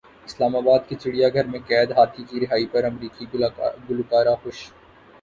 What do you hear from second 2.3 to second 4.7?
رہائی پر امریکی گلوکارہ خوش